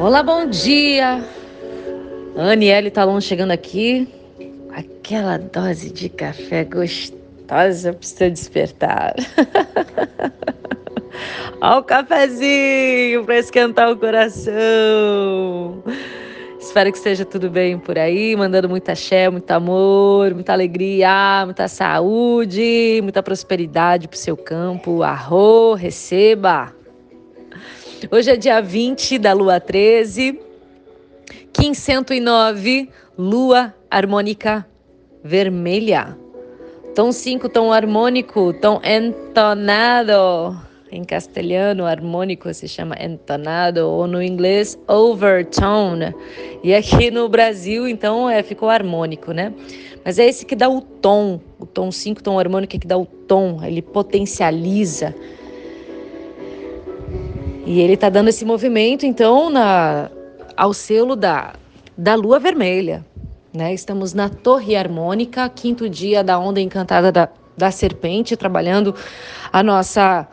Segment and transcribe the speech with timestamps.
[0.00, 1.22] Olá, bom dia!
[2.34, 4.08] Aniele Talon chegando aqui.
[4.74, 9.14] Aquela dose de café gostosa para seu despertar.
[11.60, 15.84] Olha o cafezinho para esquentar o coração.
[16.58, 21.68] Espero que esteja tudo bem por aí, mandando muita axé, muito amor, muita alegria, muita
[21.68, 25.02] saúde, muita prosperidade para o seu campo.
[25.02, 26.72] Arro, receba!
[28.08, 30.40] Hoje é dia 20 da lua 13,
[31.52, 34.66] Kim 109, lua harmônica
[35.22, 36.16] vermelha.
[36.94, 40.56] Tom 5, tom harmônico, tom entonado.
[40.90, 46.14] Em castelhano, harmônico se chama entonado, ou no inglês, overtone.
[46.64, 49.52] E aqui no Brasil, então, é, ficou harmônico, né?
[50.02, 52.96] Mas é esse que dá o tom, o tom 5, tom harmônico, é que dá
[52.96, 55.14] o tom, ele potencializa
[57.66, 60.10] e ele está dando esse movimento, então, na,
[60.56, 61.52] ao selo da,
[61.96, 63.04] da lua vermelha.
[63.52, 63.74] Né?
[63.74, 68.94] Estamos na torre harmônica, quinto dia da onda encantada da, da serpente, trabalhando
[69.52, 70.26] a nossa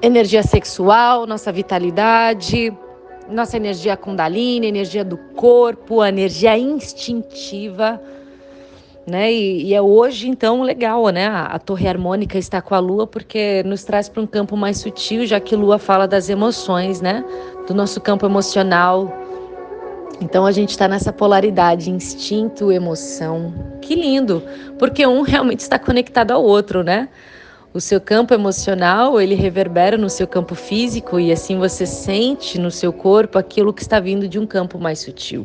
[0.00, 2.72] energia sexual, nossa vitalidade,
[3.28, 8.00] nossa energia kundalini, energia do corpo, a energia instintiva
[9.06, 9.32] né?
[9.32, 11.26] E, e, é hoje então legal, né?
[11.26, 14.78] A, a, torre harmônica está com a Lua porque nos traz para um campo mais
[14.78, 17.24] sutil, já que Lua fala das emoções, né?
[17.66, 19.12] Do nosso campo emocional.
[20.20, 23.52] Então a gente está nessa polaridade, instinto, emoção.
[23.80, 24.42] Que lindo,
[24.78, 27.08] porque um realmente está conectado ao outro, né?
[27.74, 32.70] O seu campo emocional, ele reverbera no seu campo físico e assim você sente no
[32.70, 35.44] seu corpo aquilo que está vindo de um campo mais sutil.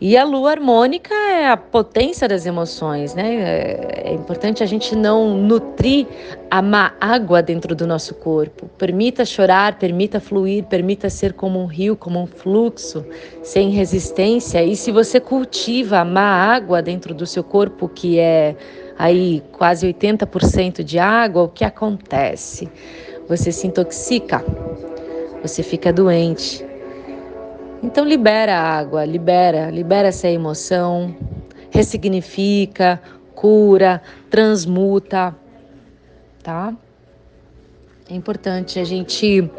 [0.00, 3.34] E a lua harmônica é a potência das emoções, né?
[4.04, 6.06] É importante a gente não nutrir
[6.48, 8.68] a má água dentro do nosso corpo.
[8.78, 13.04] Permita chorar, permita fluir, permita ser como um rio, como um fluxo,
[13.42, 14.62] sem resistência.
[14.62, 18.54] E se você cultiva a má água dentro do seu corpo, que é
[18.96, 22.68] aí quase 80% de água, o que acontece?
[23.28, 24.44] Você se intoxica,
[25.42, 26.67] você fica doente,
[27.82, 31.14] então libera a água, libera, libera essa emoção,
[31.70, 33.00] ressignifica,
[33.34, 35.34] cura, transmuta,
[36.42, 36.74] tá?
[38.10, 39.50] É importante a gente,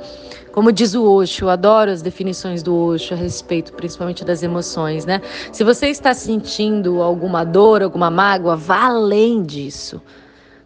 [0.52, 5.06] como diz o Osho, eu adoro as definições do Osho a respeito, principalmente das emoções,
[5.06, 5.22] né?
[5.52, 10.02] Se você está sentindo alguma dor, alguma mágoa, vá além disso.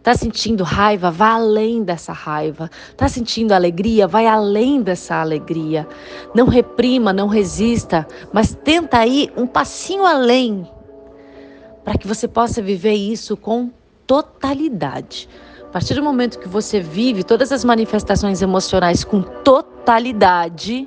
[0.04, 1.10] Tá sentindo raiva?
[1.10, 2.70] Vá além dessa raiva.
[2.94, 4.06] Tá sentindo alegria?
[4.06, 5.88] Vai além dessa alegria.
[6.34, 10.68] Não reprima, não resista, mas tenta ir um passinho além
[11.82, 13.70] para que você possa viver isso com
[14.06, 15.26] totalidade.
[15.62, 20.86] A partir do momento que você vive todas as manifestações emocionais com totalidade,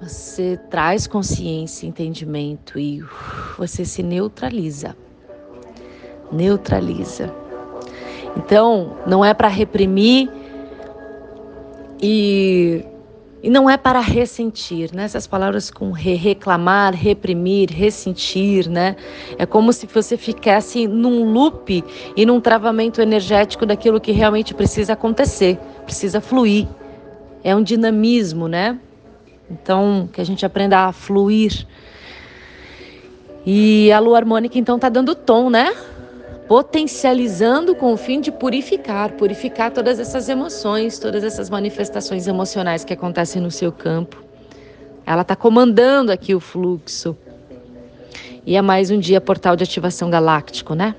[0.00, 3.02] você traz consciência, entendimento e
[3.58, 4.96] você se neutraliza.
[6.30, 7.47] Neutraliza.
[8.38, 10.30] Então, não é para reprimir
[12.00, 12.84] e,
[13.42, 15.04] e não é para ressentir, né?
[15.04, 18.94] Essas palavras com re, reclamar, reprimir, ressentir, né?
[19.36, 21.84] É como se você ficasse num loop
[22.16, 26.68] e num travamento energético daquilo que realmente precisa acontecer, precisa fluir.
[27.42, 28.78] É um dinamismo, né?
[29.50, 31.66] Então, que a gente aprenda a fluir.
[33.44, 35.74] E a lua harmônica, então, tá dando tom, né?
[36.48, 42.92] Potencializando com o fim de purificar, purificar todas essas emoções, todas essas manifestações emocionais que
[42.94, 44.24] acontecem no seu campo.
[45.04, 47.14] Ela está comandando aqui o fluxo.
[48.46, 50.94] E é mais um dia portal de ativação galáctico, né?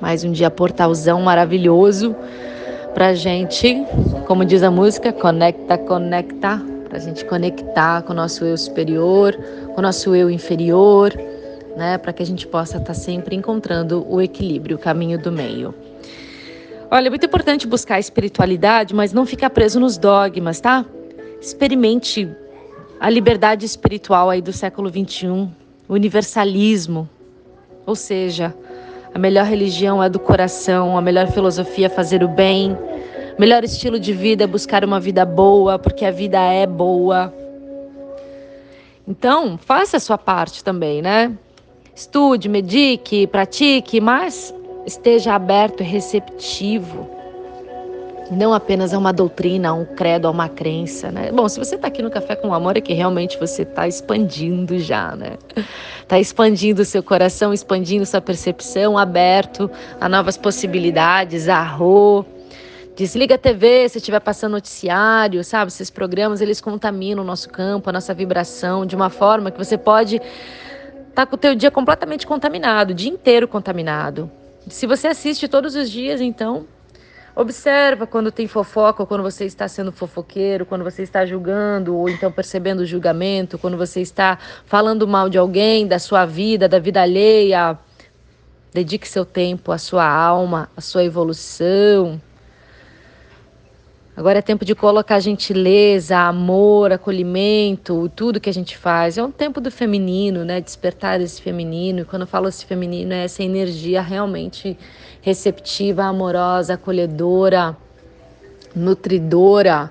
[0.00, 2.16] Mais um dia portalzão maravilhoso
[2.94, 3.84] pra gente,
[4.26, 9.38] como diz a música, conecta, conecta, pra gente conectar com o nosso eu superior,
[9.74, 11.12] com o nosso eu inferior
[11.76, 11.98] né?
[11.98, 15.74] Para que a gente possa estar tá sempre encontrando o equilíbrio, o caminho do meio.
[16.90, 20.84] Olha, é muito importante buscar a espiritualidade, mas não ficar preso nos dogmas, tá?
[21.40, 22.28] Experimente
[22.98, 25.50] a liberdade espiritual aí do século 21,
[25.88, 27.08] o universalismo,
[27.86, 28.54] ou seja,
[29.14, 32.76] a melhor religião é do coração, a melhor filosofia é fazer o bem,
[33.36, 37.32] o melhor estilo de vida é buscar uma vida boa, porque a vida é boa.
[39.08, 41.32] Então, faça a sua parte também, né?
[42.00, 44.54] Estude, medique, pratique, mas
[44.86, 47.06] esteja aberto e receptivo.
[48.30, 51.30] Não apenas a uma doutrina, a um credo, a uma crença, né?
[51.30, 54.78] Bom, se você está aqui no Café com Amor, é que realmente você está expandindo
[54.78, 55.36] já, né?
[56.00, 59.70] Está expandindo o seu coração, expandindo sua percepção, aberto
[60.00, 61.76] a novas possibilidades, a
[62.96, 65.70] Desliga a TV se estiver passando noticiário, sabe?
[65.70, 69.76] Esses programas, eles contaminam o nosso campo, a nossa vibração, de uma forma que você
[69.76, 70.18] pode
[71.20, 74.30] tá com o teu dia completamente contaminado, o dia inteiro contaminado.
[74.68, 76.66] Se você assiste todos os dias, então,
[77.36, 82.08] observa quando tem fofoca, ou quando você está sendo fofoqueiro, quando você está julgando, ou
[82.08, 86.78] então percebendo o julgamento, quando você está falando mal de alguém, da sua vida, da
[86.78, 87.78] vida alheia.
[88.72, 92.18] Dedique seu tempo à sua alma, à sua evolução.
[94.16, 99.16] Agora é tempo de colocar gentileza, amor, acolhimento, tudo que a gente faz.
[99.16, 100.60] É um tempo do feminino, né?
[100.60, 102.00] Despertar esse feminino.
[102.00, 104.76] E quando eu falo esse feminino, é essa energia realmente
[105.22, 107.76] receptiva, amorosa, acolhedora,
[108.74, 109.90] nutridora,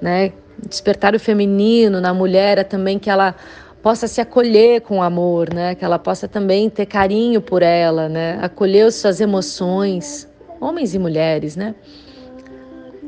[0.00, 0.32] né?
[0.68, 3.34] Despertar o feminino na mulher é também que ela
[3.82, 5.74] possa se acolher com amor, né?
[5.74, 8.38] Que ela possa também ter carinho por ela, né?
[8.40, 10.28] Acolher as suas emoções,
[10.60, 11.74] homens e mulheres, né?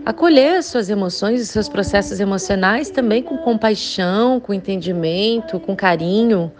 [0.04, 6.52] Acolher as suas emoções e seus processos emocionais também com compaixão, com entendimento, com carinho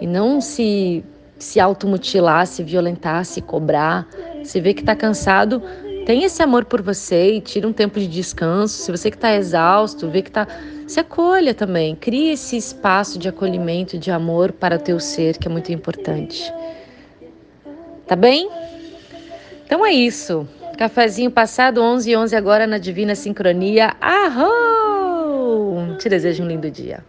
[0.00, 1.04] e não se
[1.40, 4.06] se automutilar, se violentar, se cobrar.
[4.44, 5.62] Se vê que está cansado,
[6.04, 8.82] tem esse amor por você e tira um tempo de descanso.
[8.82, 10.46] Se você que está exausto, vê que está,
[10.86, 11.96] se acolha também.
[11.96, 16.52] Crie esse espaço de acolhimento, de amor para o teu ser, que é muito importante.
[18.06, 18.50] Tá bem?
[19.64, 20.46] Então é isso.
[20.80, 23.94] Cafezinho passado, 11 e 11 agora na Divina Sincronia.
[24.00, 25.94] Arro!
[25.98, 27.04] Te desejo um lindo dia.